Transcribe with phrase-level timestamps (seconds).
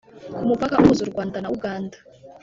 [0.35, 1.97] ku mupaka uhuza u Rwanda na Uganda